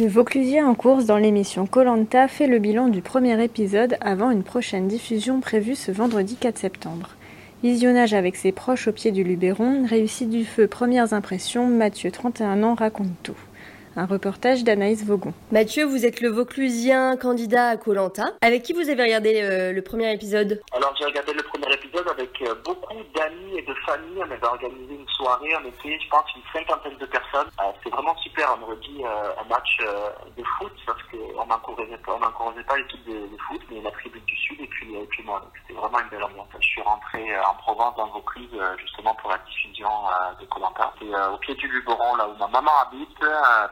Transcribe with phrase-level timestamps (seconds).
[0.00, 4.42] Le Vauclusien en course dans l'émission Colanta fait le bilan du premier épisode avant une
[4.42, 7.10] prochaine diffusion prévue ce vendredi 4 septembre.
[7.62, 12.64] Visionnage avec ses proches au pied du Luberon, réussite du feu, premières impressions, Mathieu, 31
[12.64, 13.36] ans, raconte tout.
[13.96, 15.32] Un reportage d'Anaïs Vaugon.
[15.52, 18.24] Mathieu, vous êtes le Vauclusien candidat à Colanta.
[18.42, 20.60] Avec qui vous avez regardé euh, le premier épisode?
[20.72, 24.18] Alors j'ai regardé le premier épisode avec euh, beaucoup d'amis et de familles.
[24.18, 27.46] On avait organisé une soirée, on était, je pense, une cinquantaine de personnes.
[27.60, 28.58] Euh, C'était vraiment super.
[28.58, 29.78] On aurait dit un match
[30.36, 33.92] de foot parce qu'on n'encourageait pas, on n'encourageait pas l'équipe de, de foot, mais la
[33.92, 35.38] tribu du Sud et puis, et puis moi.
[35.38, 36.48] Donc c'était vraiment une belle ambiance.
[36.60, 40.46] Je suis rentré euh, en Provence dans Vaucluse euh, justement pour la diffusion euh, de
[40.46, 40.92] Colanta.
[40.98, 43.18] C'est au pied du Luberon, là où ma maman habite,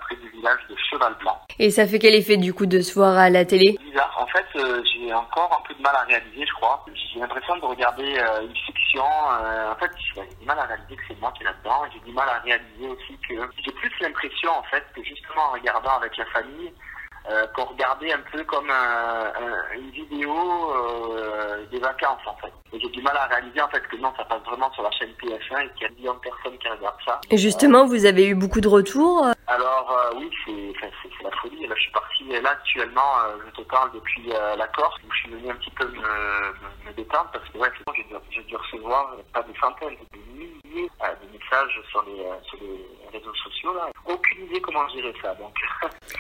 [0.00, 1.38] près du village de Cheval Blanc.
[1.58, 3.78] Et ça fait quel effet du coup de se voir à la télé?
[3.80, 4.16] Bizarre.
[4.18, 6.84] En fait, j'ai encore un peu de mal à réaliser, je crois.
[7.12, 9.04] J'ai l'impression de regarder une fiction.
[9.04, 11.82] en fait, j'ai du mal à réaliser que c'est moi qui est là-dedans.
[11.92, 15.52] J'ai du mal à réaliser aussi que j'ai plus l'impression, en fait, que justement en
[15.52, 16.72] regardant avec la famille,
[17.30, 20.34] euh, qu'on regardait un peu comme un- un- une vidéo
[20.74, 22.52] euh, des vacances, en fait.
[22.72, 24.90] Et j'ai du mal à réaliser, en fait, que non, ça passe vraiment sur la
[24.92, 27.20] chaîne PS1 et qu'il y a un million de personnes qui regardent ça.
[27.30, 29.26] Et justement, vous avez eu beaucoup de retours.
[29.46, 31.66] Alors euh, oui, c'est c'est- c'est la folie.
[31.66, 33.00] Là, je suis parti là actuellement.
[33.26, 35.84] euh, je te parle depuis euh, la Corse où je suis venu un petit peu
[35.86, 39.54] me, me, me détendre parce que ouais, j'ai dû, j'ai dû recevoir euh, pas des
[39.60, 43.74] centaines, des milliers euh, de messages sur les, euh, sur les réseaux sociaux.
[43.74, 43.88] Là.
[44.06, 45.34] Aucune idée comment gérer ça.
[45.34, 45.54] Donc,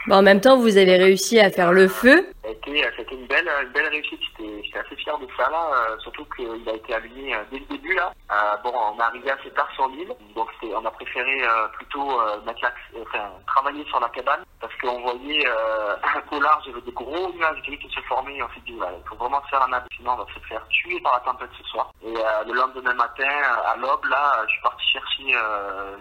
[0.06, 2.26] Bon, en même temps, vous avez réussi à faire le feu.
[2.70, 4.20] Euh, c'était une belle, une belle réussite.
[4.38, 7.66] J'étais, assez fier de ça là, euh, surtout qu'il a été allumé euh, dès le
[7.66, 8.12] début là.
[8.30, 12.20] Euh, bon, on est arrivé assez tard sur l'île, donc on a préféré euh, plutôt
[12.20, 15.46] euh, mettre euh, enfin, travailler sur la cabane parce qu'on voyait
[16.30, 18.74] au large, il y avait des gros nuages qui se formaient et on s'est dit,
[18.76, 21.20] voilà, il faut vraiment faire la nave, sinon on va se faire tuer par la
[21.20, 21.92] tempête ce soir.
[22.04, 23.28] Et le lendemain matin,
[23.66, 25.34] à l'aube, là, je suis parti chercher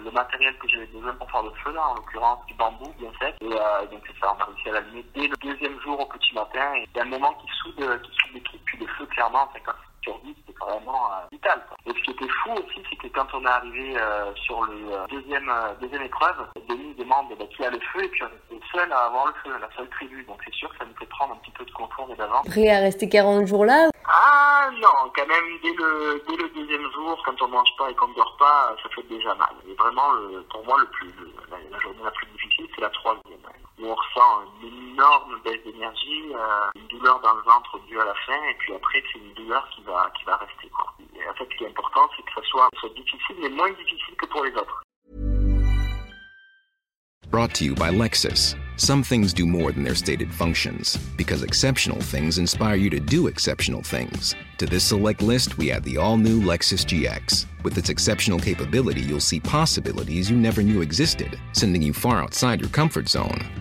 [0.03, 3.11] le matériel que j'avais besoin pour faire le feu, là, en l'occurrence du bambou bien
[3.19, 3.35] sec.
[3.41, 6.33] Et donc c'est ça, on a réussi à l'allumer dès le deuxième jour au petit
[6.35, 6.75] matin.
[6.75, 9.49] Et il y a un moment qui soude, qui soude l'équipe, puis le feu, clairement,
[9.53, 9.73] c'est quand
[10.03, 11.61] sur 10, c'était vraiment euh, vital.
[11.67, 11.77] quoi.
[11.85, 14.73] Et ce qui était fou aussi, c'est que quand on est arrivé euh, sur le
[14.93, 18.55] euh, deuxième euh, deuxième épreuve, Denis demande bah, qui a le feu, et puis on
[18.55, 20.23] était seul à avoir le feu, la seule tribu.
[20.23, 22.47] Donc c'est sûr que ça nous fait prendre un petit peu de confort et d'avance.
[22.47, 26.91] Prêt à rester 40 jours là Ah non, quand même dès le dès le deuxième
[26.93, 29.53] jour, quand on mange pas et qu'on ne dort pas, ça fait déjà mal.
[29.69, 32.81] Et vraiment, le, pour moi, le plus le- la, la journée la plus difficile, c'est
[32.81, 33.20] la troisième.
[33.81, 38.05] Où on ressent une énorme baisse d'énergie, euh, une douleur dans le ventre due à
[38.05, 40.69] la faim, et puis après, c'est une douleur qui va qui va rester.
[40.69, 40.93] Quoi.
[41.15, 43.71] Et en fait, ce qui est important, c'est que ça soit, soit difficile, mais moins
[43.71, 44.83] difficile que pour les autres.
[47.31, 48.55] Brought to you by Lexus.
[48.75, 53.27] Some things do more than their stated functions, because exceptional things inspire you to do
[53.27, 54.35] exceptional things.
[54.57, 57.45] To this select list, we add the all new Lexus GX.
[57.63, 62.59] With its exceptional capability, you'll see possibilities you never knew existed, sending you far outside
[62.59, 63.60] your comfort zone.